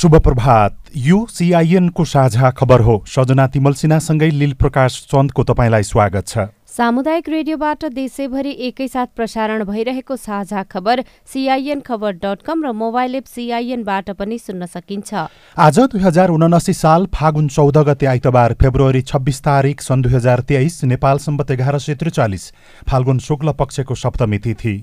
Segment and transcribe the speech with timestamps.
[0.00, 6.26] शुभ प्रभात यो सिआइएनको साझा खबर हो। सजना तिमल सिन्हासँगै लील प्रकाश चन्दको तपाईँलाई स्वागत
[6.26, 13.14] छ। सामुदायिक रेडियोबाट देशैभरि एकैसाथ प्रसारण भइरहेको साझा खबर सिआइएन खबर डट कम र मोबाइल
[13.14, 15.14] एप सिआइएनबाट पनि सुन्न सकिन्छ।
[15.58, 20.40] आज दुई हजार उनासी साल फागुन चौध गते आइतबार फेब्रुअरी छब्बिस तारिक सन् दुई हजार
[20.48, 22.52] तेइस नेपाल सम्बत एघार सय त्रिचालिस
[22.88, 24.74] फाल्गुन शुक्ल पक्षको सप्तमी तिथि।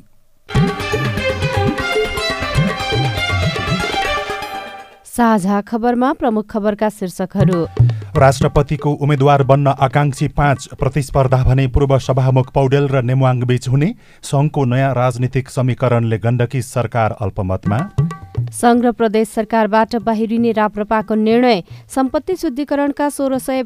[5.18, 7.60] साझा खबरमा प्रमुख खबरका शीर्षकहरू।
[8.22, 13.90] राष्ट्रपतिको उम्मेद्वार बन्न आकांक्षी पाँच प्रतिस्पर्धा भने पूर्व सभामुख पौडेल र नेमुवाङ बीच हुने
[14.24, 17.80] सङ्घको नयाँ राजनीतिक समीकरणले गण्डकी सरकार अल्पमतमा।
[18.62, 23.64] सङ्घ र प्रदेश सरकारबाट बाहिरिने राप्रपाको निर्णय सम्पत्ति शुद्धिकरणका सोह्र सय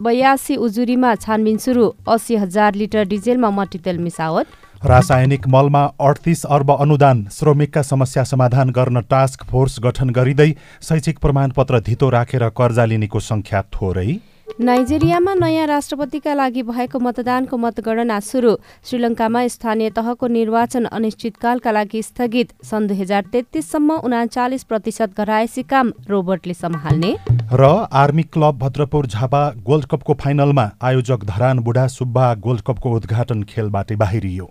[0.00, 4.46] बयासी उजुरीमा छानबिन सुरु अस्सी हजार लिटर डिजेलमा मट्टीतेल मिसावट।
[4.84, 10.50] रासायनिक मलमा अडतिस अर्ब अनुदान श्रमिकका समस्या समाधान गर्न टास्क फोर्स गठन गरिँदै
[10.82, 14.12] शैक्षिक प्रमाणपत्र धितो राखेर कर्जा लिनेको सङ्ख्या थोरै।
[14.60, 18.52] नाइजेरियामा नयाँ राष्ट्रपतिका लागि भएको मतदानको मतगणना सुरु।
[18.84, 25.92] श्रीलङ्कामा स्थानीय तहको निर्वाचन अनिश्चितकालका लागि स्थगित। सन् दुई हजार तेत्तिससम्म उनाचालिस प्रतिशत घरायसी काम
[26.10, 27.14] रोबोटले सम्हाल्ने।
[27.52, 33.42] र army club Bhadrapur Jhapa gold कपको फाइनलमा आयोजक धरान बुढा सुब्बा गोल्ड कपको उद्घाटन
[33.48, 34.50] खेलबाट बाहिरियो।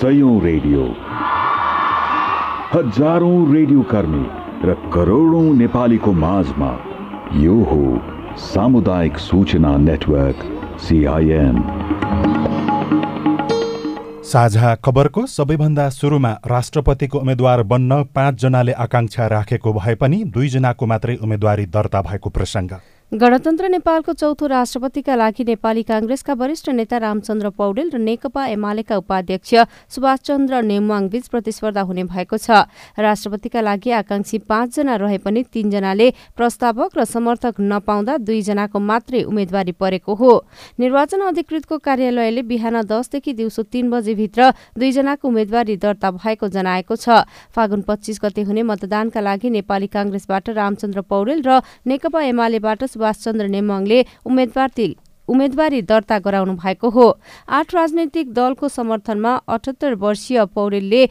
[0.00, 0.82] सयौं रेडियो।
[2.72, 4.26] हजारौं रेडियो कर्मी
[4.64, 6.68] र करोडौं नेपालीको माझमा
[7.36, 7.80] यो हो
[8.42, 10.44] सामुदायिक सूचना नेटवर्क
[10.80, 11.56] सिआइएन
[14.24, 21.66] साझा खबरको सबैभन्दा सुरुमा राष्ट्रपतिको उम्मेद्वार बन्न पाँचजनाले आकांक्षा राखेको भए पनि दुईजनाको मात्रै उम्मेद्वारी
[21.74, 22.72] दर्ता भएको प्रसङ्ग।
[23.12, 29.54] गणतन्त्र नेपालको चौथो राष्ट्रपतिका लागि नेपाली काङ्ग्रेसका वरिष्ठ नेता रामचन्द्र पौडेल र नेकपा एमालेका उपाध्यक्ष
[29.88, 32.68] सुभाष चन्द्र नेमवाङ बीच प्रतिस्पर्धा हुने भएको छ।
[33.00, 40.14] राष्ट्रपतिका लागि आकांक्षी पाँचजना रहे पनि तीनजनाले प्रस्तावक र समर्थक नपाउँदा दुईजनाको मात्रै उम्मेद्वारी परेको
[40.14, 40.32] हो।
[40.76, 47.24] निर्वाचन अधिकृतको कार्यालयले बिहान दसदेखि दिउँसो तीन बजेभित्र दुईजनाको उम्मेद्वारी दर्ता भएको जनाएको छ।
[47.56, 53.46] फागुन पच्चिस गते हुने मतदानका लागि नेपाली काङ्ग्रेसबाट रामचन्द्र पौडेल र नेकपा एमालेबाट सुभाष चन्द्र
[53.48, 54.88] नेमङले उम्मेदवारी
[55.28, 57.06] उम्मेदवारी दर्ता गराउनु भएको हो।
[57.48, 61.02] आठ राजनैतिक दलको समर्थनमा अठहत्तर वर्षीय पौडेलले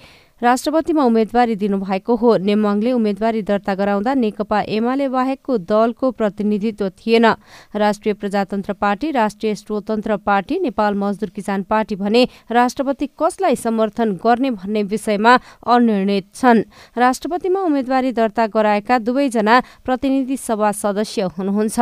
[0.41, 7.25] राष्ट्रपतिमा उम्मेदवारी दिनुभएको हो। नेमवाङले उम्मेदवारी दर्ता गराउँदा नेकपा एमाले बाहेकको दलको प्रतिनिधित्व थिएन।
[7.73, 14.51] राष्ट्रिय प्रजातन्त्र पार्टी राष्ट्रिय स्वतन्त्र पार्टी नेपाल मजदुर किसान पार्टी भने राष्ट्रपति कसलाई समर्थन गर्ने
[14.51, 15.34] भन्ने विषयमा
[15.66, 16.61] अनिर्णित छन्।
[16.97, 21.79] राष्ट्रपतिमा उम्मेदवारी दर्ता गराएका दुवैजना प्रतिनिधि सभा सदस्य हुनुहुन्छ।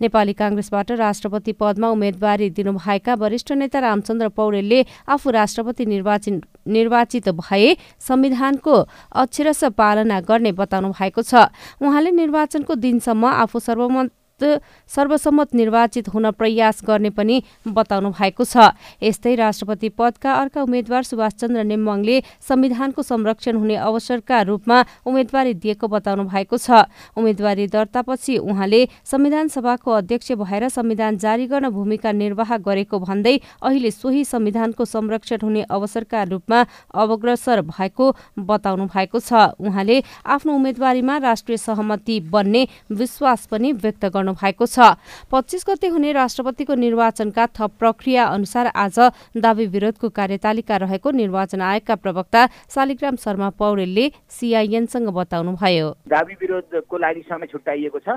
[0.00, 7.76] नेपाली काङ्ग्रेसबाट राष्ट्रपति पदमा उम्मेदवारी दिनुभएका वरिष्ठ नेता रामचन्द्र पौडेलले आफू राष्ट्रपति निर्वाचन निर्वाचित भए
[8.00, 8.74] संविधानको
[9.12, 11.48] अक्षरश पालना गर्ने बताउनु भएको छ।
[11.82, 14.10] उहाँले निर्वाचनको दिनसम्म आफू सर्वमत
[14.42, 21.32] सर्वसम्मत निर्वाचित हुन प्रयास गर्ने पनि बताउनु भएको छ। यस्तै राष्ट्रपति पदका अर्का उम्मेद्वार सुभाष
[21.34, 26.86] चन्द्र नेमवाङले संविधानको संरक्षण हुने अवसरका रूपमा उम्मेदवारी दिएको बताउनु भएको छ।
[27.16, 33.90] उम्मेदवारी दर्तापछि उहाँले संविधान सभाको अध्यक्ष भएर संविधान जारी गर्न भूमिका निर्वाह गरेको भन्दै अहिले
[33.90, 36.58] सोही संविधानको संरक्षण हुने अवसरका रूपमा
[36.94, 38.06] अग्रसर भएको
[38.38, 44.66] बताउनु भएको छ। उहाँले आफ्नो उम्मेदवारीमा राष्ट्रिय सहमति बन्ने विश्वास पनि व्यक्त गर्नु गर्नु भएको
[44.66, 45.00] छ।
[45.32, 48.98] पच्चिस गते हुने राष्ट्रपतिको निर्वाचनका थप प्रक्रिया अनुसार आज
[49.34, 57.22] दावी विरोधको कार्यतालिका रहेको निर्वाचन आयोगका प्रवक्ता शालिग्राम शर्मा पौडेलले सिआइएनसँग बताउनुभयो। दावी विरोधको लागि
[57.24, 58.08] समय छुट्याइएको छ।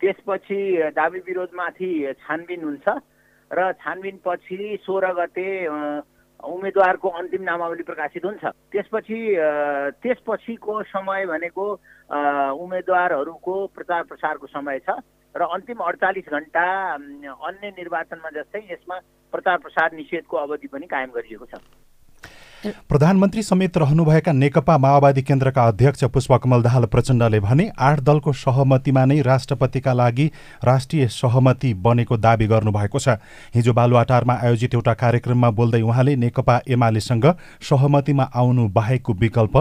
[0.00, 0.60] त्यसपछि
[0.92, 2.86] दावी विरोधमाथि छानबिन हुन्छ
[3.50, 5.48] र छानबिन पछि सोह्र गते
[6.36, 9.18] उम्मेद्वारको अन्तिम नामावली प्रकाशित हुन्छ। त्यसपछि
[10.04, 11.64] त्यसपछिको समय भनेको
[12.60, 15.00] उम्मेद्वारहरूको प्रचार प्रसारको समय छ।
[15.36, 18.96] र अन्तिम अडचालिस घन्टा अन्य निर्वाचनमा जस्तै यसमा
[19.32, 21.60] प्रचार प्रसार निषेधको अवधि पनि कायम गरिएको छ।
[22.88, 29.20] प्रधानमन्त्री समेत रहनुभएका नेकपा माओवादी केन्द्रका अध्यक्ष पुष्पकमल दाहाल प्रचण्डले भने आठ दलको सहमतिमा नै
[29.22, 30.26] राष्ट्रपतिका लागि
[30.64, 33.20] राष्ट्रिय सहमति बनेको दावी गर्नुभएको छ।
[33.54, 37.26] हिजो बालुवाटारमा आयोजित एउटा कार्यक्रममा बोल्दै उहाँले नेकपा एमालेसँग
[37.62, 39.56] सहमतिमा आउनु बाहेकको विकल्प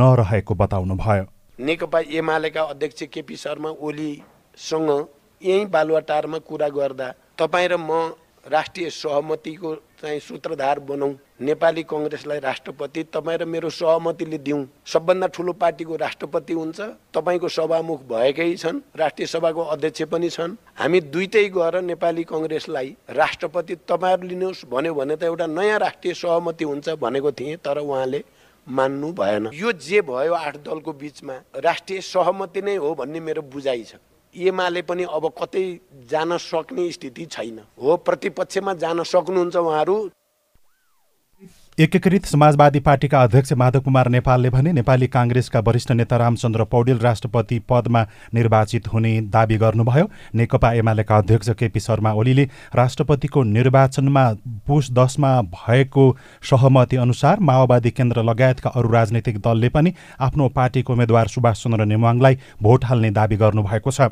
[0.00, 1.24] नरहेको बताउनुभयो।
[1.60, 4.90] नेकपा एमालेका अध्यक्ष केपी शर्मा ओलीसँग
[5.42, 8.14] यहीँ बालुवाटारमा कुरा गर्दा तपाईँ र म
[8.46, 15.52] राष्ट्रिय सहमतिको चाहिँ सूत्रधार बनाउँ नेपाली कङ्ग्रेसलाई राष्ट्रपति तपाईँ र मेरो सहमतिले दिउँ। सबभन्दा ठुलो
[15.52, 16.80] पार्टीको राष्ट्रपति हुन्छ।
[17.12, 23.74] तपाईँको सभामुख भएकै छन्। राष्ट्रिय सभाको अध्यक्ष पनि छन्। हामी दुइटै गएर नेपाली कङ्ग्रेसलाई राष्ट्रपति
[23.84, 28.24] तपाईँहरू लिनुहोस् भन्यो भने त एउटा नयाँ राष्ट्रिय सहमति हुन्छ भनेको थिएँ तर उहाँले
[28.66, 33.84] मान्नु भएन। यो जे भयो आठ दलको बिचमा राष्ट्रिय सहमति नै हो भन्ने मेरो बुझाइ
[33.84, 34.00] छ।
[34.36, 35.80] एमाले पनि अब कतै
[36.10, 40.10] जान सक्ने स्थिति छैन। हो प्रतिपक्षमा जान सक्नुहुन्छ उहाँहरू।
[41.78, 47.58] एकीकृत समाजवादी पार्टीका अध्यक्ष माधव कुमार नेपालले भने नेपाली काङ्ग्रेसका वरिष्ठ नेता रामचन्द्र पौडेल राष्ट्रपति
[47.68, 48.02] पदमा
[48.34, 54.26] निर्वाचित हुने दावी गर्नुभयो। नेकपा एमालेका अध्यक्ष केपी शर्मा ओलीले राष्ट्रपतिको निर्वाचनमा
[54.66, 56.10] पुस दसमा भएको
[56.50, 62.38] सहमति अनुसार माओवादी केन्द्र लगायतका अरू राजनैतिक दलले पनि आफ्नो पार्टीको उम्मेद्वार सुभाष चन्द्र नेमुवाङलाई
[62.62, 64.10] भोट हाल्ने दावी गर्नुभएको छ।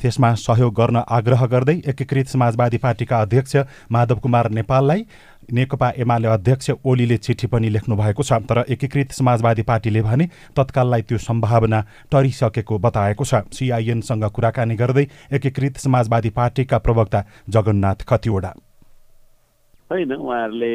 [0.00, 3.56] त्यसमा सहयोग गर्न आग्रह गर्दै एकीकृत समाजवादी पार्टीका अध्यक्ष
[3.92, 5.04] माधव कुमार नेपाललाई
[5.52, 10.26] नेकपा एमाले अध्यक्ष ओलीले चिठी पनि लेख्नु भएको छ तर एकीकृत समाजवादी पार्टीले भने
[10.56, 11.80] तत्काललाई त्यो सम्भावना
[12.12, 18.52] टरिसकेको बताएको छ। सिआइएनसँग कुराकानी गर्दै एकीकृत समाजवादी पार्टीका प्रवक्ता जगन्नाथ खतिवडा
[19.90, 20.74] होइन उहाँहरूले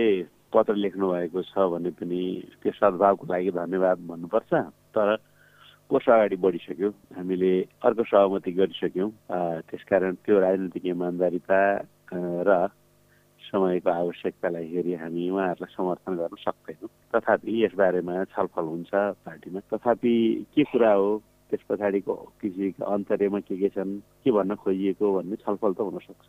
[0.53, 2.21] पत्र लेख्नु भएको छ भने पनि
[2.63, 4.53] त्यो सद्भावको लागि धन्यवाद भन्नुपर्छ
[4.95, 5.15] तर
[5.89, 7.51] कोर्स अगाडि बढिसक्यो। हामीले
[7.85, 9.09] अर्को सहमति गरिसक्यौँ।
[9.69, 11.59] त्यसकारण त्यो राजनीतिक इमान्दारिता
[12.47, 12.51] र
[13.51, 18.91] समयको आवश्यकतालाई हेरी हामी उहाँहरूलाई समर्थन गर्न सक्दैनौँ। तथापि यसबारेमा छलफल हुन्छ
[19.25, 20.15] पार्टीमा। तथापि
[20.55, 21.21] के कुरा हो?
[21.49, 23.99] त्यस पछाडिको किसिमका अन्तर्यमा के के छन्?
[24.23, 26.27] के भन्न खोजिएको भन्ने छलफल त हुनसक्छ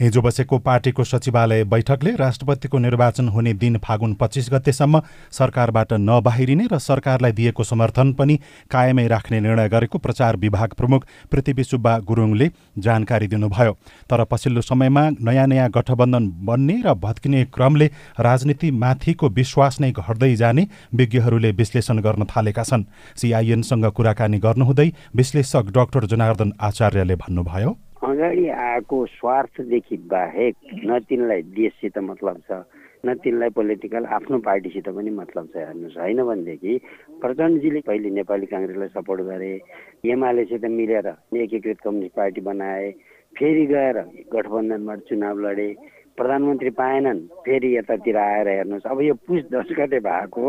[0.00, 5.00] हिजो बसेको पार्टीको सचिवालय बैठकले राष्ट्रपतिको निर्वाचन हुने दिन फागुन पच्चिस गतेसम्म
[5.32, 8.38] सरकारबाट नबाहिरिने र सरकारलाई दिएको समर्थन पनि
[8.70, 13.72] कायमै राख्ने निर्णय गरेको प्रचार विभाग प्रमुख पृथ्वी सुब्बा गुरुङले जानकारी दिनुभयो।
[14.10, 17.90] तर पछिल्लो समयमा नयाँ नयाँ गठबन्धन बन्ने र भत्किने क्रमले
[18.20, 22.84] राजनीतिमाथिको विश्वास नै घट्दै जाने विज्ञहरूले विश्लेषण गर्न थालेका छन्।
[23.16, 27.70] सिआइएनसँग कुराकानी गर्नुहुँदै विश्लेषक डाक्टर जनार्दन आचार्यले भन्नुभयो
[28.04, 30.54] अगाडि आएको स्वार्थदेखि बाहेक
[30.84, 32.62] न तिनलाई देशसित मतलब छ
[33.06, 36.72] न तिनलाई पोलिटिकल आफ्नो पार्टीसित पनि मतलब छ हेर्नुहोस्। होइन भनेदेखि
[37.22, 39.52] प्रचण्डजीले पहिले नेपाली काङ्ग्रेसलाई सपोर्ट गरे
[40.12, 42.90] एमालेसित मिलेर एकीकृत कम्युनिस्ट पार्टी बनाए
[43.32, 43.96] फेरि गएर
[44.32, 45.68] गठबन्धनबाट चुनाव लडे
[46.18, 50.44] प्रधानमन्त्री पाएनन् फेरि यतातिर आएर हेर्नुहोस्। अब यो पुस दस गते भएको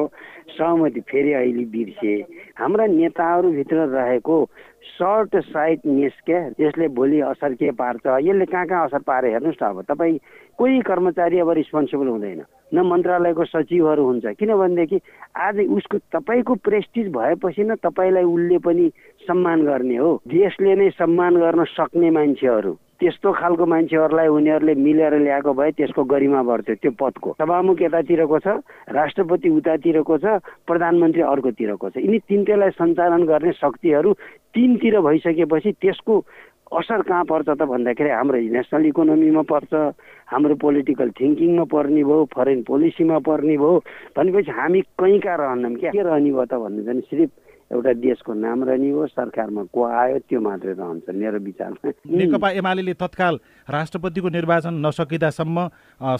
[0.53, 2.13] सहमति फेरि अहिले बिर्से।
[2.59, 4.37] हाम्रा नेताहरूभित्र रहेको
[4.85, 8.05] सर्ट साइटनेस क्या यसले भोलि असर के पार्छ?
[8.21, 9.31] यसले कहाँ कहाँ असर पारे?
[9.31, 10.17] हेर्नुहोस् न अब तपाईँ
[10.57, 12.41] कोही कर्मचारी अब रिस्पोन्सिबल हुँदैन।
[12.73, 14.99] न मन्त्रालयको सचिवहरू हुन्छ। किनभनेदेखि
[15.35, 18.91] आज उसको तपाईँको प्रेस्टिज भएपछि न तपाईँलाई उसले पनि
[19.27, 25.51] सम्मान गर्ने हो। देशले नै सम्मान गर्न सक्ने मान्छेहरू। त्यस्तो खालको मान्छेहरूलाई उनीहरूले मिलेर ल्याएको
[25.53, 28.47] भए त्यसको गरिमा बढ्थ्यो त्यो पदको सभामुख यतातिरको छ
[28.87, 34.13] राष्ट्रपति उतातिरको छ प्रधानमन्त्री अर्कोतिरको छ। यिनी तिनटैलाई सञ्चालन गर्ने शक्तिहरू
[34.55, 36.13] तिनतिर भइसकेपछि त्यसको
[36.71, 39.73] असर कहाँ पर्छ त भन्दाखेरि हाम्रो नेसनल इकोनोमीमा पर्छ
[40.31, 43.73] हाम्रो पोलिटिकल थिङ्किङमा पर्ने भयो फरेन पोलिसीमा पर्ने भयो।
[44.17, 45.91] भनेपछि हामी कहीँ कहाँ रहन्नौँ क्या?
[45.91, 47.29] के रहने भयो त भन्नु चाहिँ सिर्फ
[47.71, 51.91] एउटा देशको नाम रहने हो सरकारमा को आयो त्यो मात्रै रहन्छ मेरो विचारमा।
[52.21, 53.35] नेकपा एमाले तत्काल
[53.67, 55.57] राष्ट्रपतिको निर्वाचन नसकिँदासम्म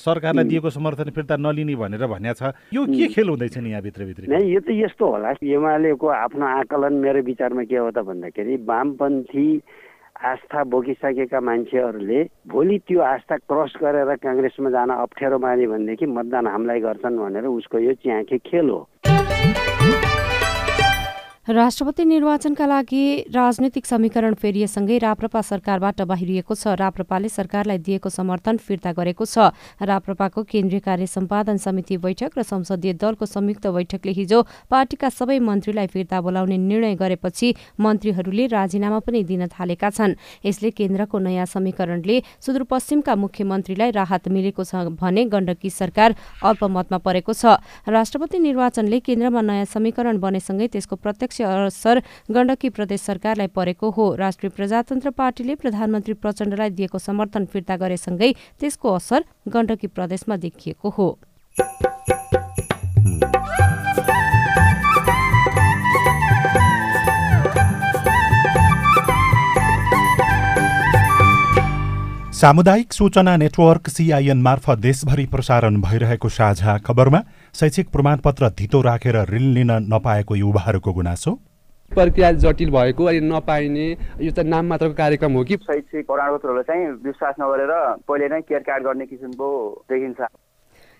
[0.02, 4.26] सरकारलाई दिएको समर्थन फिर्ता नलिने भनेर भनेको छ। यो के खेल हुँदैछ नि यहाँ भित्रभित्र
[4.34, 9.48] नै यो त यस्तो होला। एमालेको आफ्नो आकलन मेरो विचारमा के हो त भन्दाखेरि वामपन्थी
[10.16, 16.80] आस्था बोकिसकेका मान्छेहरूले भोलि त्यो आस्था क्रस गरेर काङ्ग्रेसमा जान अप्ठ्यारो माने भनेदेखि मतदान हामीलाई
[16.88, 18.80] गर्छन् भनेर उसको यो च्याखे खेल हो।
[21.48, 28.92] राष्ट्रपति निर्वाचनका लागि राजनीतिक समीकरण फेरिएसँगै राप्रपा सरकारबाट बाहिरिएको छ। राप्रपाले सरकारलाई दिएको समर्थन फिर्ता
[28.92, 34.42] गरेको छ। राप्रपाको केन्द्रीय कार्य सम्पादन समिति बैठक र संसदीय दलको संयुक्त बैठकले हिजो
[34.74, 40.18] पार्टीका सबै मन्त्रीलाई फिर्ता बोलाउने निर्णय गरेपछि मन्त्रीहरूले राजीनामा पनि दिन थालेका छन्।
[40.50, 47.62] यसले केन्द्रको नयाँ समीकरणले सुदूरपश्चिमका मुख्यमन्त्रीलाई राहत मिलेको छ भने गण्डकी सरकार अल्पमतमा परेको छ।
[47.86, 52.00] राष्ट्रपति निर्वाचनले केन्द्रमा नयाँ समीकरण बनेसँगै त्यसको प्रत्यक्ष असर
[52.36, 58.94] गण्डकी प्रदेश सरकारलाई परेको हो। राष्ट्रिय प्रजातन्त्र पार्टीले प्रधानमन्त्री प्रचण्डलाई दिएको समर्थन फिर्ता गरेसँगै त्यसको
[58.96, 59.24] असर
[59.54, 61.10] गण्डकी प्रदेशमा देखिएको हो।
[72.36, 77.20] सामुदायिक सूचना नेटवर्क सिआइएन मार्फत देशभरि प्रसारण भइरहेको साझा खबरमा
[77.56, 81.32] शैक्षिक प्रमाणपत्र धितो राखेर ऋण लिन नपाएको युवाहरूको गुनासो?
[81.92, 83.86] प्रक्रिया जटिल भएको अनि नपाइने
[84.22, 85.56] यो त नाम मात्रको कार्यक्रम हो कि?
[85.64, 87.72] शैक्षिक प्रमाणपत्रहरूलाई चाहिँ विश्वास नगरेर
[88.04, 89.48] पहिले नै केयर कार्ड गर्ने किसिमको
[89.88, 90.28] देखिन्छ।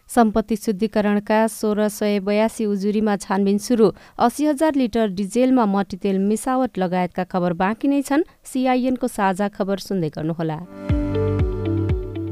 [0.10, 7.24] सम्पत्ति शुद्धिकरणका सोह्र सय बयासी उजुरीमा छानबिन सुरु। अस्सी हजार लिटर डिजेलमा मट्टीतेल मिसावट लगायतका
[7.24, 10.60] खबर बाँकी नै छन्। सिआइएनको साझा खबर सुन्दै गर्नुहोला।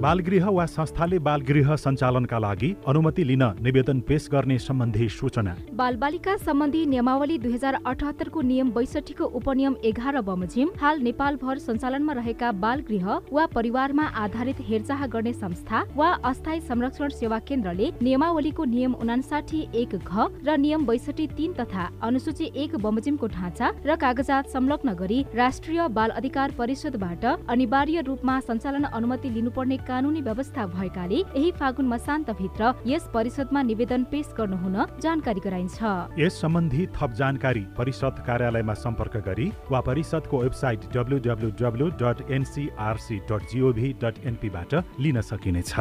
[0.04, 6.86] बालगृह वा संस्थाले बालगृह सञ्चालनका लागि अनुमति लिन निवेदन पेश गर्ने सम्बन्धी सूचना। बालबालिका सम्बन्धी
[6.86, 13.46] नियमावली दुई हजार अठहत्तरको नियम बैसठीको उपनियम एघार बमोजिम हाल नेपालभर सञ्चालनमा रहेका बालगृह वा
[13.56, 20.28] परिवारमा आधारित हेरचाह गर्ने संस्था वा अस्थायी संरक्षण सेवा केन्द्रले नियमावलीको नियम उनासाठी एक घ
[20.48, 26.18] र नियम बैसठी तीन तथा अनुसूची एक बमोजिमको ढाँचा र कागजात संलग्न गरी राष्ट्रिय बाल
[26.20, 33.62] अधिकार परिषदबाट अनिवार्य रूपमा सञ्चालन अनुमति लिनुपर्ने कानूनी व्यवस्था भएकाले यही फागुन मसान्तभित्र यस परिषदमा
[33.64, 35.78] निवेदन पेश गर्नुहुन जानकारी गराइन्छ।
[36.20, 43.42] यस सम्बन्धी थप जानकारी परिषद कार्यालयमा सम्पर्क गरी वा परिषदको website डब्लुडब्लुडब्लु dot NCRC dot
[43.52, 45.74] g o v dot एनपीबाट लिन सकिनेछ।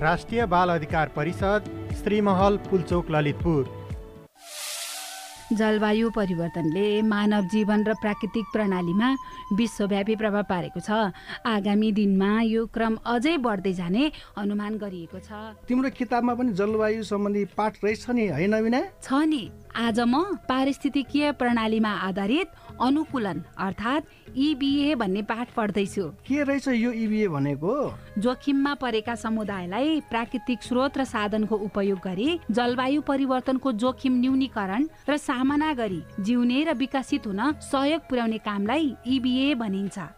[0.00, 3.62] राष्ट्रिय बाल अधिकार परिषद श्रीमहल पुलचोक ललितपुर।
[5.52, 9.08] जलवायु परिवर्तनले मानव जीवन र प्राकृतिक प्रणालीमा
[9.54, 10.90] विश्वव्यापी प्रभाव पारेको छ।
[11.46, 15.30] आगामी दिनमा यो क्रम अझै बढ्दै जाने अनुमान गरिएको छ।
[15.68, 19.42] तिम्रो किताबमा पनि जलवायु सम्बन्धी पाठ रहेछ नि होइन छ नि।
[19.76, 22.48] आज म पारिस्थितिकीय प्रणालीमा आधारित
[22.80, 24.04] अनुकूलन अर्थात्
[24.36, 27.72] इबिए भन्ने पाठ पढ्दैछु। के रहेछ यो इबिए भनेको?
[28.18, 35.72] जोखिममा परेका समुदायलाई प्राकृतिक स्रोत र साधनको उपयोग गरी जलवायु परिवर्तनको जोखिम न्यूनीकरण र सामना
[35.72, 39.98] गरी जिउने र विकसित हुन सहयोग पुर्याउने कामलाई इबिए भनिन्छ।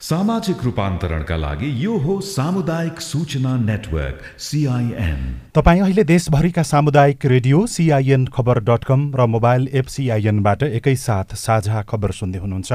[0.00, 5.20] सामाजिक रूपान्तरणका लागि यो हो सामुदायिक सूचना नेटवर्क सिआइएन
[5.54, 11.82] तपाईँ अहिले देशभरिका सामुदायिक radio CIN Khabar dot com र मोबाइल एप सिआइएनबाट एकैसाथ साझा
[11.88, 12.72] खबर सुन्दै हुनुहुन्छ।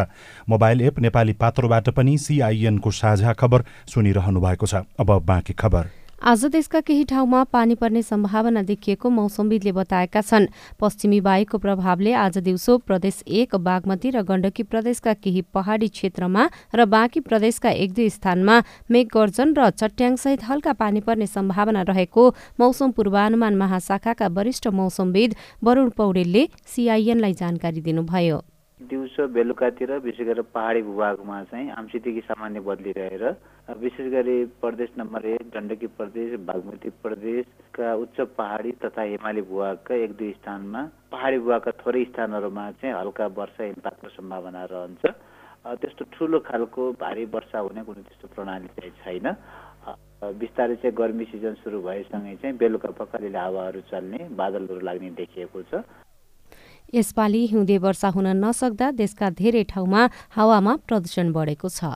[0.50, 6.44] मोबाइल एप नेपाली पात्रोबाट पनि सिआइएनको साझा खबर सुनिरहनु भएको छ। अब बाँकी खबर। आज
[6.46, 10.48] देशका केही ठाउँमा पानी पर्ने सम्भावना देखिएको मौसमविदले बताएका छन्।
[10.80, 16.86] पश्चिमी वायुको प्रभावले आज दिउँसो प्रदेश एक बागमती र गण्डकी प्रदेशका केही पहाडी क्षेत्रमा र
[16.86, 18.60] बाँकी प्रदेशका एक दुई स्थानमा
[18.92, 26.48] मेघगर्जन र चट्याङसहित हल्का पानी पर्ने सम्भावना रहेको मौसम पूर्वानुमान महाशाखाका वरिष्ठ मौसमविद वरूण पौडेलले
[26.68, 28.44] सिआइएनलाई जानकारी दिनुभयो।
[28.80, 33.24] दिउँसो बेलुकातिर विशेष गरेर पहाडी भूभागमा चाहिँ आंशिकी सामान्य बदली रहेर
[33.78, 40.12] विशेष गरी प्रदेश नम्बर एक गण्डकी प्रदेश बागमती प्रदेशका उच्च पहाडी तथा हिमाली भूभागका एक
[40.16, 40.82] दुई स्थानमा
[41.12, 45.04] पहाडी भूभागका थोरै स्थानहरूमा चाहिँ हल्का वर्षा हिमपातको सम्भावना रहन्छ।
[45.76, 49.28] त्यस्तो ठुलो खालको भारी वर्षा हुने कुनै त्यस्तो प्रणाली चाहिँ छैन।
[50.40, 55.84] बिस्तारै चाहिँ गर्मी सिजन सुरु भएसँगै चाहिँ बेलुका पखालिलो हावाहरू चल्ने बादलहरू लाग्ने देखिएको छ।
[56.94, 60.02] यसपालि हिउँदे वर्षा हुन नसक्दा देशका धेरै ठाउँमा
[60.36, 61.96] हावामा प्रदूषण बढेको छ।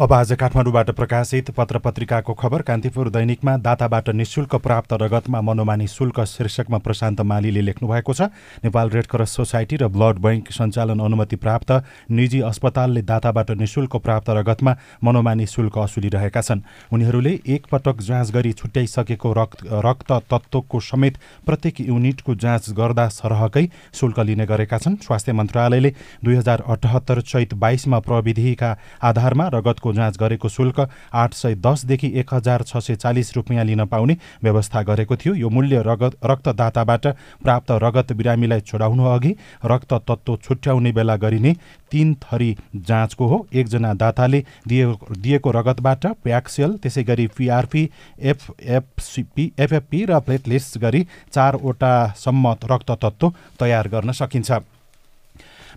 [0.00, 6.20] अब आज काठमाडौँबाट प्रकाशित पत्र पत्रिकाको खबर कान्तिपुर दैनिकमा दाताबाट निशुल्क प्राप्त रगतमा मनोमानी शुल्क
[6.24, 8.32] शीर्षकमा प्रशान्त मालीले लेख्नु भएको छ।
[8.64, 11.72] नेपाल रेड क्रस सोसाइटी र ब्लड बैंक सञ्चालन अनुमति प्राप्त
[12.10, 19.32] निजी अस्पतालले दाताबाट निशुल्क प्राप्त रगतमा मनोमानी शुल्क असुलिरहेका छन्। उनीहरूले एकपटक जाँच गरी छुट्याइसकेको
[19.32, 25.92] रक्त रक्त तत्त्वको समेत प्रत्येक युनिटको जाँच गर्दा सरहकै शुल्क लिने गरेका छन्। स्वास्थ्य मन्त्रालयले
[26.24, 30.80] दुई हजार अठहत्तर चैत बाइसमा प्रविधिका आधारमा रगतको जाँच गरेको शुल्क
[31.14, 35.48] आठ सय दसदेखि एक हजार छ सय चालिस रुपियाँ लिन पाउने व्यवस्था गरेको थियो। यो
[35.50, 37.06] मूल्य रगत रक्तदाताबाट
[37.42, 41.54] प्राप्त रगत बिरामीलाई छोडाउनु अघि रक्त तत्त्व छुट्याउने बेला गरिने
[41.90, 44.86] तीन थरी जाँचको हो। एकजना दाताले दिए
[45.18, 47.88] दिएको रगतबाट प्याक्सेल त्यसै गरी पिआरपी
[48.22, 54.50] एफएफसिपी एफएफपी र प्लेटलेट्स गरी चारवटासम्म रक्त तत्त्व तयार गर्न सकिन्छ।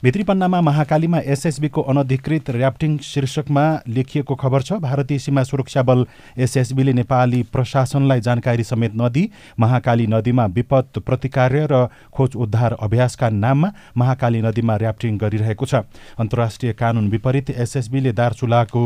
[0.03, 6.05] भित्री पन्नामा महाकालीमा एसएसबीको अनधिकृत ऱ्याफ्टिङ शीर्षकमा लेखिएको खबर छ भारतीय सीमा सुरक्षा बल
[6.38, 9.29] एसएसबीले नेपाली प्रशासनलाई जानकारी समेत नदिई
[9.60, 15.88] महाकाली नदीमा विपद प्रतिकार्य र खोज उद्धार अभ्यासका नाममा महाकाली नदीमा ऱ्याफ्टिङ गरिरहेको छ।
[16.19, 18.83] अन्तर्राष्ट्रिय कानुन विपरीत एसएसबीले दार्चुलाको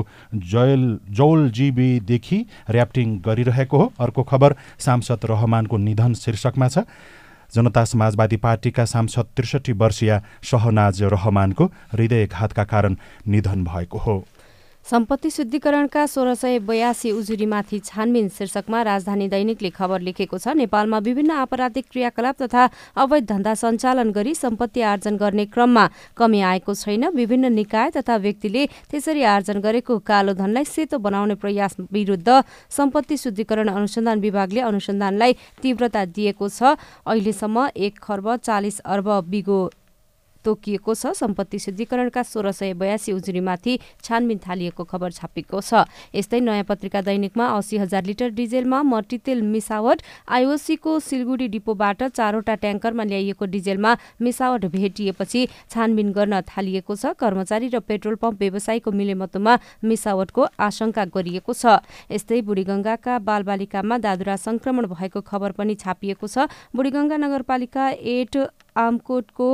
[0.53, 0.85] जयल
[1.17, 6.85] जौलजीबीदेखि ऱ्याफ्टिङ गरिरहेको हो। अर्को खबर सांसद रहमानको निधन शीर्षकमा छ।
[7.55, 12.95] जनता समाजवादी पार्टीका सांसद त्रिसठी वर्षीय शहनाज रहमानको हृदयघातका कारण
[13.27, 14.25] निधन भएको हो।
[14.87, 21.31] सम्पत्ति शुद्धिकरणका सोह्र सय बयासी उजुरीमाथि छानबिन शीर्षकमा राजधानी दैनिकले खबर लेखेको छ नेपालमा विभिन्न
[21.43, 25.83] आपराधिक क्रियाकलाप तथा अवैध धन्दा सञ्चालन गरी सम्पत्ति आर्जन गर्ने क्रममा
[26.17, 31.75] कमी आएको छैन। विभिन्न निकाय तथा व्यक्तिले त्यसरी आर्जन गरेको कालो धनलाई सेतो बनाउने प्रयास
[31.91, 32.43] विरुद्ध
[32.77, 39.59] सम्पत्ति शुद्धिकरण अनुसन्धान विभागले अनुसन्धानलाई तीव्रता दिएको छ। अहिलेसम्म एक खर्ब चालिस अर्ब बिगो
[40.47, 45.83] तोकिएको छ। सम्पत्ति शुद्धिकरणका सोह्र सय बयासी उजुरीमाथि छानबिन थालिएको खबर छापेको छ।
[46.15, 53.03] यस्तै नयाँ पत्रिका दैनिकमा अस्सी हजार लिटर डिजेलमा मट्टीतेल मिसावट आइओसीको सिलगढी डिपोबाट चारवटा ट्याङ्करमा
[53.03, 60.47] ल्याइएको डिजेलमा मिसावट भेटिएपछि छानबिन गर्न थालिएको छ। कर्मचारी र पेट्रोल पम्प व्यवसायीको मिलेमतोमा मिसावटको
[60.59, 61.81] आशंका गरिएको छ।
[62.11, 68.37] यस्तै बुढीगंगाका बालबालिकामा दादुरा संक्रमण भएको खबर पनि छापिएको छ। बुढीगंगा नगरपालिका एट
[68.77, 69.49] आमकोटको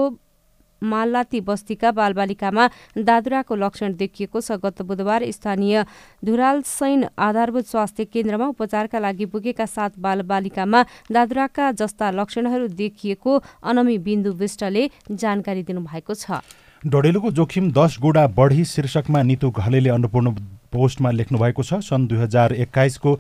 [0.84, 2.68] माल्लाती बस्तीका बालबालिकामा
[3.00, 5.84] दादुराको लक्षण देखिएको छ। गत बुधबार स्थानीय
[6.22, 13.32] धुराल सैन आधारभूत स्वास्थ्य केन्द्रमा उपचारका लागि पुगेका सात बालबालिकामा दादुराका जस्ता लक्षणहरू देखिएको
[13.64, 16.44] अनमी बिन्दु विष्टले जानकारी दिनुभएको छ।
[16.84, 20.32] डडेलुको जोखिम दस गुणा बढी शीर्षकमा नितु घलेले अन्नपूर्ण
[20.68, 23.12] पोस्टमा लेख्नु भएको छ। सन् दुई हजार एक्काइसको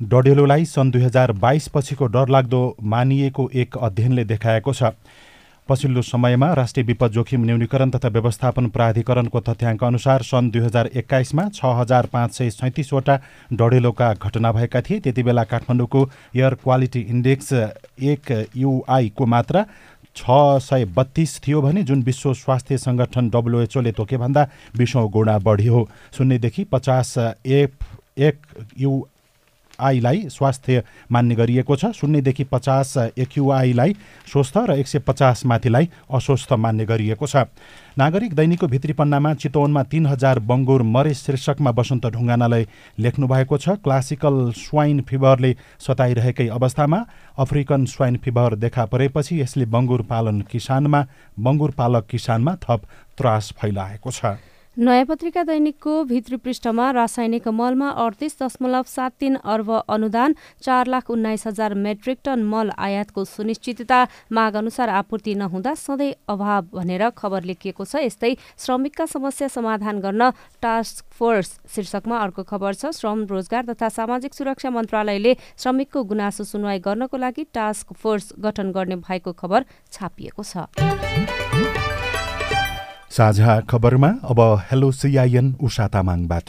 [0.00, 4.92] डडेलोलाई सन् दुई हजार बाइस पछिको डरलाग्दो मानिएको एक अध्ययनले देखाएको छ।
[5.68, 11.48] पछिल्लो समयमा राष्ट्रिय विपद जोखिम न्यूनीकरण तथा व्यवस्थापन प्राधिकरणको तथ्याङ्क अनुसार सन् दुई हजार एक्काइसमा
[11.54, 13.18] छ हजार पाँच सय सैँतिसवटा
[13.52, 19.64] डढेलोका घटना भएका थिए। त्यति बेला काठमाडौँको एयर क्वालिटी इन्डेक्स एक युआईको मात्रा
[20.16, 25.88] छ सय बत्तिस थियो भने जुन विश्व स्वास्थ्य सङ्गठन डब्लुएचओले तोकेभन्दा बिसौँ गुणा बढी हो।
[26.18, 27.84] शून्यदेखि पचास एफ
[28.18, 28.46] एक
[28.78, 28.92] यु
[29.80, 33.92] आईलाई स्वास्थ्य मान्ने गरिएको छ। शून्यदेखि पचास एक्युआईलाई
[34.26, 37.48] स्वस्थ र एक सय पचास माथिलाई अस्वस्थ मान्ने गरिएको छ।
[37.98, 42.66] नागरिक दैनिकको भित्री पन्नामा चितवनमा तीन हजार बङ्गुर मरे शीर्षकमा बसन्त ढुङ्गानालाई
[42.98, 47.04] लेख्नु भएको छ। क्लासिकल स्वाइन फिभरले सताइरहेकै अवस्थामा
[47.38, 51.06] अफ्रिकन स्वाइन फिभर देखा परेपछि यसले बङ्गुर पालन किसानमा
[51.40, 52.80] बङ्गुर पालक किसानमा थप
[53.16, 54.36] त्रास फैलाएको छ।
[54.76, 61.10] नयाँ पत्रिका दैनिकको भित्री पृष्ठमा रासायनिक मलमा अडतिस दशमलव सात तीन अर्ब अनुदान चार लाख
[61.10, 67.42] उन्नाइस हजार मेट्रिक टन मल आयातको सुनिश्चितता माग अनुसार आपूर्ति नहुँदा सधैँ अभाव भनेर खबर
[67.42, 73.72] लेखिएको छ। यस्तै श्रमिकका समस्या समाधान गर्न टास्क फोर्स शीर्षकमा अर्को खबर छ। श्रम रोजगार
[73.72, 79.64] तथा सामाजिक सुरक्षा मन्त्रालयले श्रमिकको गुनासो सुनवाई गर्नको लागि टास्क फोर्स गठन गर्ने भएको खबर
[79.92, 81.95] छापिएको छ।
[83.16, 86.48] साझा खबरमा अब हेलो सिआइएन उषा तामाङबाट।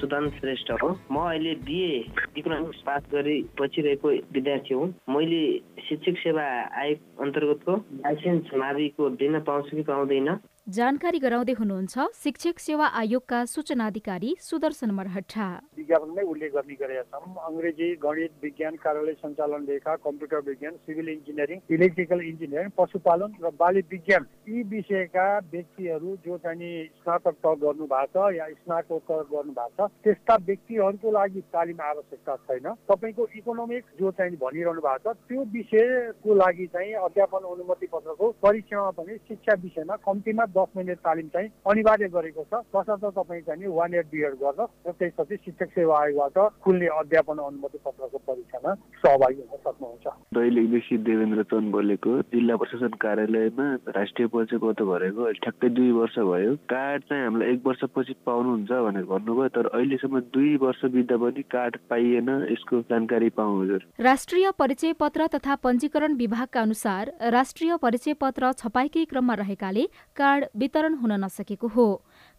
[0.00, 1.90] सुदान श्रेष्ठ हो। म अहिले बिए
[2.38, 5.42] इकोनोमिक्स पास गरी पछिरहेको विद्यार्थी हुँ। मैले
[5.88, 6.46] शिक्षक सेवा
[6.80, 10.28] आयोग अन्तर्गतको लाइसेन्स माविको दिन पाउँछु कि पाउँदैन?
[10.68, 15.46] जानकारी गराउँदै हुनुहुन्छ शिक्षक सेवा आयोगका सूचना अधिकारी सुदर्शन मरहट्टा।
[15.84, 21.58] विज्ञापनमै उल्लेख गर्ने गरेका छौँ अङ्ग्रेजी गणित विज्ञान कार्यालय सञ्चालन लेखा कम्प्युटर विज्ञान सिभिल इन्जिनियरिङ
[21.76, 28.12] इलेक्ट्रिकल इन्जिनियरिङ पशुपालन र बाली विज्ञान यी विषयका व्यक्तिहरू जो चाहिँ स्नातक तह गर्नु भएको
[28.14, 34.10] छ या स्नातकोत्तर गर्नु भएको छ त्यस्ता व्यक्तिहरूको लागि तालिम आवश्यकता छैन। तपाईँको इकोनोमिक जो
[34.18, 39.96] चाहिँ भनिरहनु भएको छ त्यो विषयको लागि चाहिँ अध्यापन अनुमति पत्रको परीक्षामा पनि शिक्षा विषयमा
[40.08, 44.66] कम्तीमा दस मिनट तालिम चाहिँ अनिवार्य गरेको छ। तसर्थ तपाईँ चाहिँ वान इयर बिएड गर्न
[44.86, 51.42] र त्यसपछि शिक्षक सेवा आयोगबाट खुल्ने अध्यापन अनुमति पत्रको परीक्षामा सहभागी हुन सक्नुहुन्छ। दैलेखदेखि देवेन्द्र
[51.50, 57.24] चन्द बोलेको जिल्ला प्रशासन कार्यालयमा राष्ट्रिय परिचय पत्र भरेको ठ्याक्कै दुई वर्ष भयो। कार्ड चाहिँ
[57.24, 62.80] हामीलाई एक वर्षपछि पाउनुहुन्छ भनेर भन्नुभयो तर अहिलेसम्म दुई वर्ष बित्दा पनि कार्ड पाइएन यसको
[62.90, 69.34] जानकारी पाउँ हजुर। राष्ट्रिय परिचय पत्र तथा पञ्जीकरण विभागका अनुसार राष्ट्रिय परिचय पत्र छपाईकै क्रममा
[69.34, 71.86] रहेकाले कार्ड वितरण हुन नसकेको हो।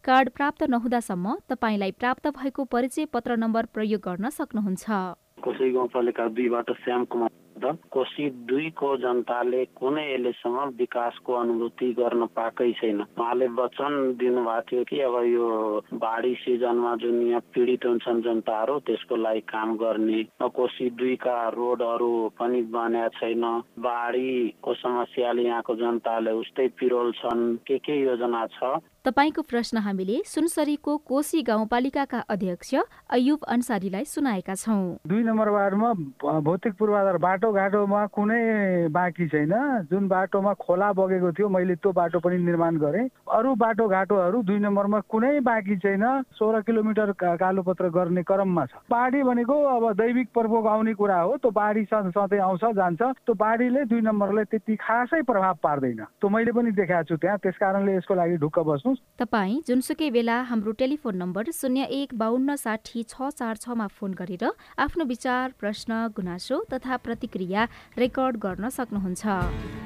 [0.04, 4.90] कार्ड प्राप्त नहुँदासम्म तपाईँलाई प्राप्त भएको परिचय पत्र नम्बर प्रयोग गर्न सक्नुहुन्छ।
[5.44, 7.30] कोशी गाउँपालिका दुईबाट श्याम कुमार
[7.92, 15.00] कोशी दुईको जनताले कुनै अहिलेसम्म विकासको अनुभूति गर्न पाएकै छैन। उहाँले वचन दिनुभएको थियो कि
[15.02, 15.48] अब यो
[15.94, 22.62] बाढी सिजनमा जुन यहाँ पीडित हुन्छन् जनताहरू त्यसको लागि काम गर्ने। कोशी दुईका रोडहरू पनि
[22.76, 23.44] बनेका छैन।
[23.80, 28.80] बाढीको समस्याले यहाँको जनताले उस्तै पिरोल छन्। के के योजना छ?
[29.06, 32.74] तपाईँको प्रश्न हामीले सुनसरीको कोशी गाउँपालिकाका अध्यक्ष
[33.14, 35.92] अयुब अन्सारीलाई सुनाएका छौँ। दुई नम्बर वार्डमा
[36.42, 39.54] भौतिक पूर्वाधार बाटोघाटोमा कुनै बाँकी छैन।
[39.86, 45.00] जुन बाटोमा खोला बगेको थियो मैले त्यो बाटो पनि निर्माण गरेँ। अरू बाटोघाटोहरू दुई नम्बरमा
[45.06, 50.94] कुनै बाँकी छैन। सोह्र किलोमिटर कालोपत्र गर्ने क्रममा छ। बाढी भनेको अब दैविक प्रकोप आउने
[50.98, 56.04] कुरा हो। त्यो बाढी सधैँ आउँछ जान्छ। त्यो बाढीले दुई नम्बरलाई त्यति खासै प्रभाव पार्दैन।
[56.10, 60.38] त्यो मैले पनि देखाएको छु त्यहाँ। त्यस कारणले यसको लागि ढुक्क बस्नु तपाईँ जुनसुकै बेला
[60.50, 64.46] हाम्रो टेलिफोन नम्बर शून्य एक बाहन्न साठी छ चार छमा फोन गरेर
[64.78, 69.85] आफ्नो विचार प्रश्न गुनासो तथा प्रतिक्रिया रेकर्ड गर्न सक्नुहुन्छ।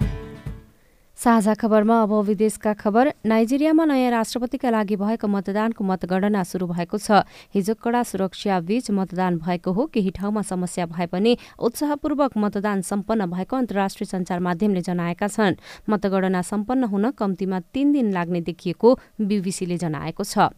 [1.19, 7.27] साझा खबरमा अब विदेशका खबर। नाइजेरियामा नयाँ राष्ट्रपतिका लागि भएको मतदानको मतगणना शुरू भएको छ।
[7.51, 13.27] हिजो कडा सुरक्षा बीच मतदान भएको हो। केही ठाउँमा समस्या भए पनि उत्साहपूर्वक मतदान सम्पन्न
[13.35, 15.59] भएको अन्तर्राष्ट्रिय सञ्चार माध्यमले जनाएका छन्।
[15.91, 18.87] मतगणना सम्पन्न हुन कम्तीमा तीन दिन लाग्ने देखिएको
[19.19, 20.55] बीबीसीले जनाएको छ।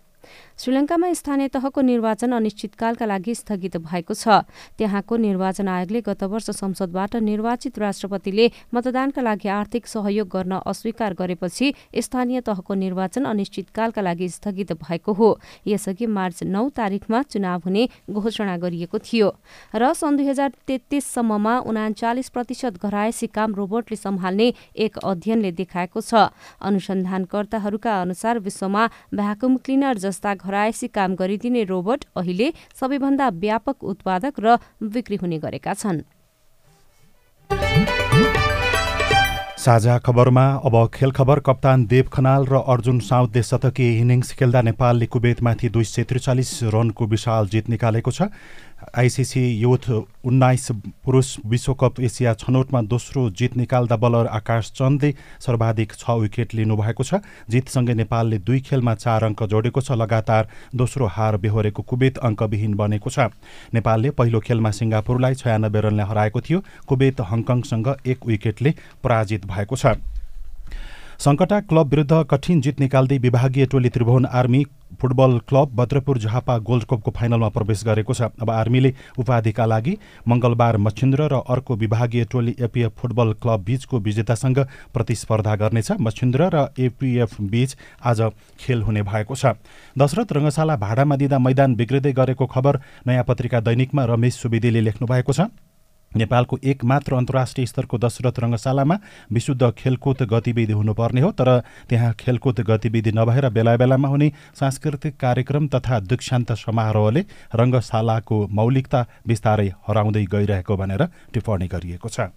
[0.57, 4.45] श्रीलङ्कामा स्थानीय तहको निर्वाचन अनिश्चितकालका लागि स्थगित भएको छ।
[4.77, 11.73] त्यहाँको निर्वाचन आयोगले गत वर्ष संसदबाट निर्वाचित राष्ट्रपतिले मतदानका लागि आर्थिक सहयोग गर्न अस्वीकार गरेपछि
[11.97, 15.29] स्थानीय तहको निर्वाचन अनिश्चितकालका लागि स्थगित भएको हो।
[15.67, 19.29] यसअघि मार्च नौ तारिकमा चुनाव हुने घोषणा गरिएको थियो।
[19.75, 26.29] र सन् दुई हजार तेत्तिससम्ममा उनाचालिस प्रतिशत घरायसी काम रोबोटले सम्हाल्ने एक अध्ययनले देखाएको छ।
[26.62, 34.58] अनुसन्धानकर्ताहरूका अनुसार विश्वमा भ्याकुम क्लिनर जस्ता घरायसी काम गरिदिने रोबोट अहिले सबैभन्दा व्यापक उत्पादक र
[34.91, 36.02] बिक्री हुने गरेका छन्।
[39.62, 45.06] साझा खबरमा अब खेल खबर कप्तान देव खनाल र अर्जुन साउदले शतकीय इनिङ्स खेल्दा नेपालले
[45.06, 48.34] कुवेतमाथि दुई सय त्रिचालिस रनको विशाल जित निकालेको छ।
[48.97, 50.67] आइसिसी युथ उन्नाइस
[51.06, 57.21] पुरुष विश्वकप एसिया छनौटमा दोस्रो जित निकाल्दा बलर आकाश चन्दले सर्वाधिक छ विकेट लिनुभएको छ।
[57.49, 63.10] जितसँगै नेपालले दुई खेलमा चार अङ्क जोडेको छ लगातार दोस्रो हार बेहोरेको कुवेत अङ्कविहीन बनेको
[63.10, 63.32] छ।
[63.73, 69.95] नेपालले पहिलो खेलमा सिङ्गापुरलाई छयानब्बे रनले हराएको थियो। कुवेत हङकङसँग एक विकेटले पराजित भएको छ।
[71.21, 74.63] सङ्कटा क्लब विरुद्ध कठिन जित निकाल्दै विभागीय टोली Tribhuvan army
[75.01, 79.93] football club Bhadrapur Jhapa gold कपको फाइनलमा प्रवेश गरेको छ। अब आर्मीले उपाधिका लागि
[80.27, 86.67] मङ्गलबार मच्छिन्द्र र अर्को विभागीय टोली एपिएफ फुटबल क्लब बीचको विजेतासँग प्रतिस्पर्धा गर्नेछ। मच्छिन्द्र र
[86.81, 88.21] एपिएफ बीच आज
[88.60, 89.62] खेल हुने भएको छ।
[89.95, 95.34] दशरथ रङ्गशाला भाडामा दिँदा मैदान बिग्रिँदै गरेको खबर नयाँ पत्रिका दैनिकमा रमेश सुवेदीले लेख्नु भएको
[95.34, 95.53] छ।
[96.17, 98.95] नेपालको एक मात्र अन्तर्राष्ट्रिय स्तरको दशरथ रङ्गशालामा
[99.32, 101.50] विशुद्ध खेलकुद गतिविधि हुनुपर्ने हो तर
[101.89, 107.21] त्यहाँ खेलकुद गतिविधि नभएर बेला बेलामा हुने सांस्कृतिक कार्यक्रम तथा दीक्षान्त समारोहले
[107.56, 111.02] रङ्गशालाको मौलिकता बिस्तारै हराउँदै गइरहेको भनेर
[111.34, 112.32] टिप्पणी गरिएको छ।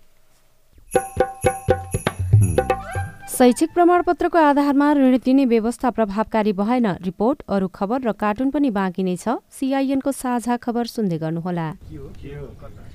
[3.35, 9.03] शैक्षिक प्रमाणपत्रको आधारमा ऋण दिने व्यवस्था प्रभावकारी भएन रिपोर्ट अरू खबर र कार्टुन पनि बाँकी
[9.03, 11.67] नै छ। सिआइएनको साझा खबर सुन्दै गर्नुहोला।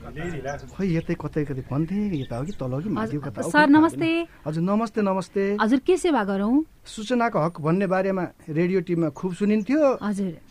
[0.09, 3.69] खै यतै कतै कतै भन्थे यता हो कि तल हो कि माथि हो कता सर
[3.69, 4.09] नमस्ते।
[4.47, 6.53] हजुर नमस्ते नमस्ते। हजुर के सेवा गरौँ?
[6.85, 10.48] सूचनाको हक भन्ने बारेमा रेडियो टिममा खुब सुनिन्थ्यो। हजुर।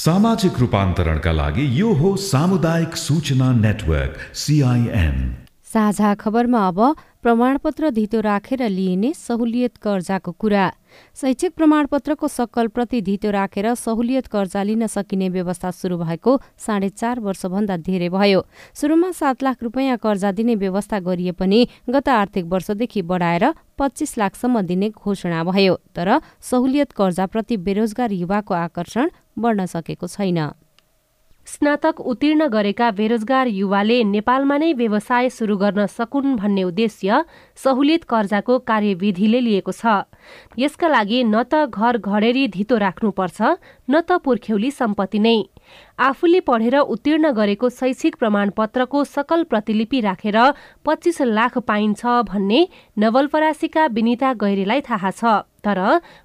[0.00, 5.18] सामाजिक रूपान्तरणका लागि यो हो सामुदायिक सूचना नेटवर्क सिआइएन
[5.72, 6.80] साझा खबरमा अब
[7.22, 10.66] प्रमाणपत्र धितो राखेर लिइने सहुलियत कर्जाको कुरा।
[11.20, 17.20] शैक्षिक प्रमाणपत्रको सक्कल प्रति धितो राखेर सहुलियत कर्जा लिन सकिने व्यवस्था सुरु भएको साढे चार
[17.20, 18.40] वर्षभन्दा धेरै भयो।
[18.74, 24.60] सुरुमा सात लाख रुपियाँ कर्जा दिने व्यवस्था गरिए पनि गत आर्थिक वर्षदेखि बढाएर पच्चिस लाखसम्म
[24.62, 30.50] दिने घोषणा भयो। तर सहुलियत कर्जाप्रति बेरोजगार युवाको आकर्षण बढ्न सकेको छैन।
[31.46, 37.24] स्नातक उत्तीर्ण गरेका बेरोजगार युवाले नेपालमा नै व्यवसाय सुरु गर्न सकुन् भन्ने उद्देश्य
[37.58, 40.04] सहुलियत कर्जाको कार्यविधिले लिएको छ।
[40.58, 43.40] यसका लागि न त घर घडेरी धितो राख्नुपर्छ
[43.90, 45.38] न त पुर्ख्यौली सम्पत्ति नै।
[45.98, 50.38] आफूले पढेर उत्तीर्ण गरेको शैक्षिक प्रमाणपत्रको सकल प्रतिलिपि राखेर
[50.84, 52.60] पच्चिस लाख पाइन्छ भन्ने
[52.96, 55.80] नवलपरासीका विनिता गैरेलाई थाहा छ तर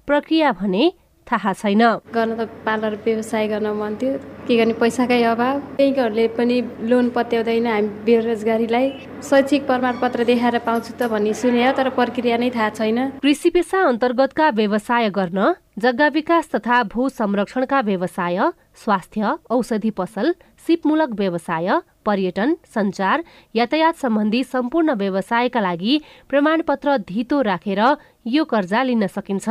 [0.06, 0.84] प्रक्रिया भने
[1.26, 1.82] थाहा छैन।
[2.14, 7.66] गर्न त पार्लर व्यवसाय गर्न मन थियो के गर्ने पैसाकै अभाव। ब्याङ्कहरूले पनि लोन पत्याउँदैन
[7.66, 8.86] हामी बेरोजगारीलाई
[9.28, 14.46] शैक्षिक प्रमाणपत्र देखाएर पाउँछु त भन्ने सुने तर प्रक्रिया नै थाहा छैन। कृषि पेसा अन्तर्गतका
[14.58, 18.38] व्यवसाय गर्न जग्गा विकास तथा भू संरक्षणका व्यवसाय
[18.82, 20.32] स्वास्थ्य औषधि पसल
[20.66, 21.68] सिपमूलक व्यवसाय
[22.06, 23.22] पर्यटन सञ्चार
[23.54, 25.98] यातायात सम्बन्धी सम्पूर्ण व्यवसायका लागि
[26.30, 27.82] प्रमाणपत्र धितो राखेर
[28.26, 29.48] यो कर्जा लिन सकिन्छ।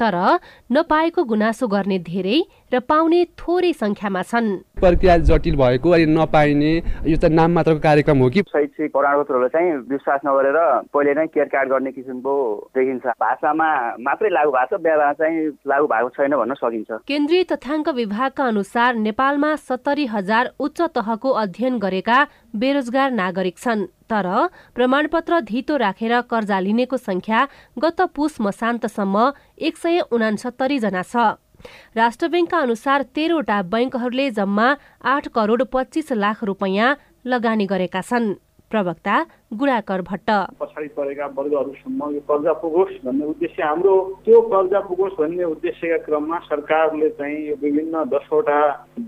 [0.00, 0.16] तर
[0.72, 2.40] नपाएको गुनासो गर्ने धेरै
[2.72, 4.46] र पाउने थोरै संख्यामा छन्।
[4.80, 6.72] प्रक्रिया जटिल भएको अनि नपाइने
[7.06, 8.40] यो त नाम मात्रको कार्यक्रम हो कि?
[8.42, 10.58] शैक्षिक प्रमाणपत्रहरू चाहिँ विश्वास नगरेर
[10.90, 12.34] पहिले नै केयर कार्ड गर्ने किसिमको
[12.74, 13.68] देखिन्छ। भाषामा
[14.02, 18.94] मात्रै लागू भएको छ व्यवहार चाहिँ लागू भएको छैन भन्न सकिन्छ। केन्द्रीय तथ्याङ्क विभागका अनुसार
[19.06, 22.18] नेपालमा सत्तरी हजार उच्च तहको अध्ययन गरेका
[22.56, 24.26] बेरोजगार नागरिक छन् तर
[24.74, 27.40] प्रमाणपत्र धितो राखेर कर्जा लिनेको संख्या
[27.78, 29.16] गत पुस मसान्तसम्म
[29.58, 31.16] एक सय उनासत्तरी जना छ।
[31.96, 34.68] राष्ट्र ब्याङ्कका अनुसार तेह्रवटा बैङ्कहरूले जम्मा
[35.04, 38.34] आठ करोड पच्चिस लाख रुपियाँ लगानी गरेका छन्।
[38.70, 39.16] प्रवक्ता
[39.54, 45.44] गुणाकर भट्ट। पछाडि परेका वर्गहरूसम्म यो कर्जा पुगोस् भन्ने उद्देश्य हाम्रो। त्यो कर्जा पुगोस् भन्ने
[45.44, 48.58] उद्देश्यका क्रममा सरकारले चाहिँ यो विभिन्न दसवटा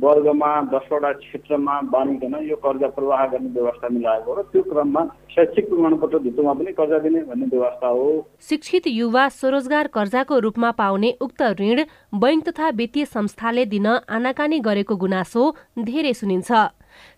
[0.02, 6.18] वर्गमा दसवटा क्षेत्रमा बाँडिकन यो कर्जा प्रवाह गर्ने व्यवस्था मिलाएको र त्यो क्रममा शैक्षिक प्रमाणपत्र
[6.18, 8.08] धितोमा पनि कर्जा दिने भन्ने व्यवस्था हो।
[8.48, 14.96] शिक्षित युवा स्वरोजगार कर्जाको रूपमा पाउने उक्त ऋण बैङ्क तथा वित्तीय संस्थाले दिन आनाकानी गरेको
[14.96, 16.50] गुनासो धेरै सुनिन्छ।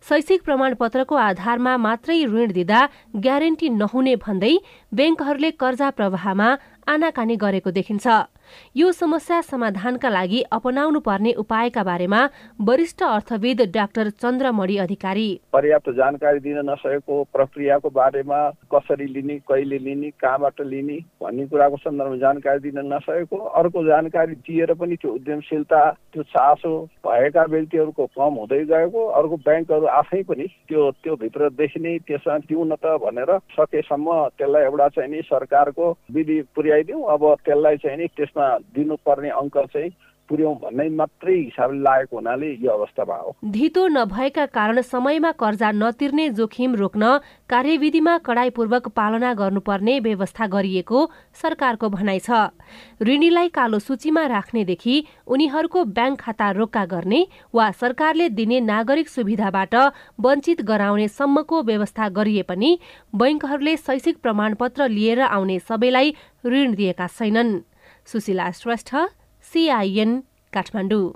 [0.04, 2.80] शैक्षिक प्रमाणपत्रको आधारमा मात्रै ऋण दिँदा
[3.24, 4.54] ग्यारेन्टी नहुने भन्दै
[4.92, 6.48] ब्याङ्कहरूले कर्जा प्रवाहमा
[6.88, 8.06] आनाकानी गरेको देखिन्छ।
[8.76, 12.20] यो समस्या समाधानका लागि अपनाउनु पर्ने उपायका बारेमा
[12.60, 18.40] वरिष्ठ अर्थविद डाक्टर चन्द्रमणि अधिकारी। पर्याप्त जानकारी दिन नसकेको प्रक्रियाको बारेमा
[18.74, 24.74] कसरी लिने कहिले लिने कहाँबाट लिने भन्ने कुराको सन्दर्भमा जानकारी दिन नसकेको अर्को जानकारी दिएर
[24.80, 26.74] पनि त्यो उद्यमशीलता त्यो चासो
[27.06, 32.66] भएका व्यक्तिहरूको कम हुँदै गएको अर्को ब्याङ्कहरू आफै पनि त्यो त्यो भित्र देखिने त्यसमा दिउँ
[32.66, 38.06] न त भनेर सकेसम्म त्यसलाई एउटा चाहिँ नि सरकारको विधि पुर्याइदिउँ। अब त्यसलाई चाहिँ नि
[38.16, 39.90] त्यसमा दिनुपर्ने अङ्क चाहिँ
[40.30, 46.28] पुर्याउँ भन्ने मात्रै हिसाबले लागेको हुनाले यो अवस्था भयो। धितो नभएका कारण समयमा कर्जा नतिर्ने
[46.38, 47.04] जोखिम रोक्न
[47.50, 50.98] कार्यविधिमा कडाईपूर्वक पालना गर्नुपर्ने व्यवस्था गरिएको
[51.42, 52.30] सरकारको भनाइ छ।
[53.02, 54.94] ऋणीलाई कालो सूचीमा राख्नेदेखि
[55.26, 57.20] उनीहरूको ब्याङ्क खाता रोक्का गर्ने
[57.54, 59.74] वा सरकारले दिने नागरिक सुविधाबाट
[60.20, 62.70] वञ्चित गराउने सम्मको व्यवस्था गरिए पनि
[63.14, 66.14] बैङ्कहरूले शैक्षिक प्रमाणपत्र लिएर आउने सबैलाई
[66.46, 67.58] ऋण दिएका छैनन्।
[68.08, 68.94] सुशीला श्रेष्ठ
[69.52, 70.12] सिआइएन
[70.52, 71.06] काठमाडौँ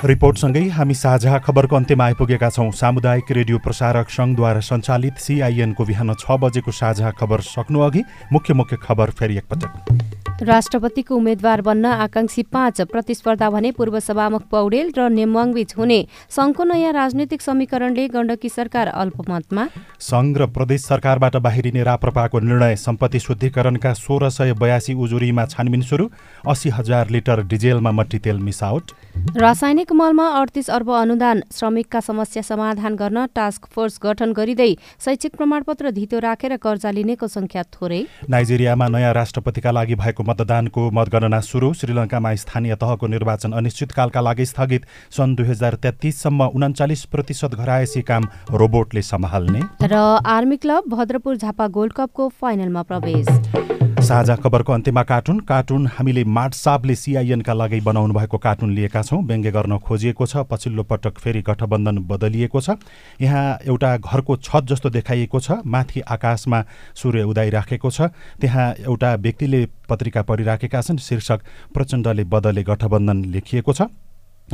[0.00, 6.40] रिपोर्टसँगै हामी साझा खबरको अन्त्यमा आइपुगेका छौँ। सामुदायिक रेडियो प्रसारक सङ्घद्वारा सञ्चालित सिआइएनको बिहान छ
[6.40, 12.80] बजेको साझा खबर सक्नु अघि मुख्य मुख्य खबर फेरि एकपटक। राष्ट्रपतिको उम्मेद्वार बन्न आकांक्षी पाँच
[12.88, 16.00] प्रतिस्पर्धा भने पूर्व सभामुख पौडेल र नेमवाङबीच हुने।
[16.32, 19.66] सङ्घको नयाँ राजनैतिक समीकरणले गण्डकी सरकार अल्पमतमा
[20.00, 26.08] सङ्घ र प्रदेश सरकारबाट बाहिरिने राप्रपाको निर्णय सम्पत्ति शुद्धिकरणका सोह्र सय बयासी उजुरीमा छानबिन सुरु।
[26.48, 28.96] अस्सी हजार लिटर डिजेलमा मट्टी तेल मिसावट
[29.36, 34.72] रासायनिक मलमा अडतिस अर्ब अनुदान श्रमिकका समस्या समाधान गर्न टास्क फोर्स गठन गरिँदै
[35.04, 41.40] शैक्षिक प्रमाणपत्र धितो राखेर कर्जा लिनेको संख्या थोरै। नाइजेरियामा नयाँ राष्ट्रपतिका लागि भएको मतदानको मतगणना
[41.40, 48.02] सुरु। श्रीलङ्कामा स्थानीय तहको निर्वाचन अनिश्चितकालका लागि स्थगित। सन् दुई हजार तेत्तिससम्म उन्चालिस प्रतिशत घरायसी
[48.02, 49.94] काम रोबोटले सम्हाल्ने। र
[50.26, 56.94] army club Bhadrapur Jhapa gold कपको फाइनलमा प्रवेश। साझा खबरको अन्त्यमा कार्टुन। कार्टुन हामीले माटसापले
[56.94, 61.98] सिआइएनका लागि बनाउनु भएको कार्टुन लिएका छौँ। व्यङ्ग्य गर्न खोजिएको छ पछिल्लो पटक फेरि गठबन्धन
[62.10, 62.74] बदलिएको छ।
[63.22, 66.62] यहाँ एउटा घरको छत जस्तो देखाइएको छ माथि आकाशमा
[66.98, 68.10] सूर्य उदाइराखेको छ।
[68.42, 73.82] त्यहाँ एउटा व्यक्तिले पत्रिका पढिराखेका छन्। शीर्षक प्रचण्डले बदले गठबन्धन लेखिएको छ।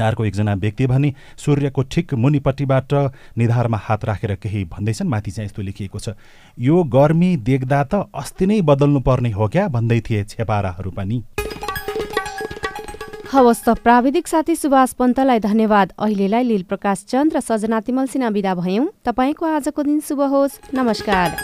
[0.03, 2.93] अर्को एकजना व्यक्ति भने सूर्यको ठिक मुनिपट्टिबाट
[3.39, 6.15] निधारमा हात राखेर केही भन्दैछन्। माथि चाहिँ यस्तो लेखिएको छ
[6.59, 9.69] यो गर्मी देख्दा त अस्ति नै बदल्नु पर्ने हो क्या?
[9.69, 11.23] भन्दै थिए छेपाराहरू पनि।
[13.27, 18.29] हवस् त प्राविधिक साथी सुभाष पन्तलाई धन्यवाद। अहिलेलाई लील प्रकाश चन्द र सजना तिमल सिन्हा
[18.31, 21.37] विदा भयौँ। तपाईँको आजको दिन शुभ होस्। नमस्कार।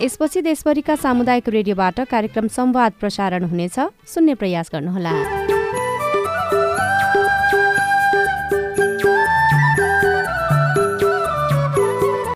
[0.00, 5.51] यसपछि देशभरिका सामुदायिक रेडियोबाट कार्यक्रम संवाद प्रसारण हुनेछ। सुन्ने प्रयास गर्नुहोला।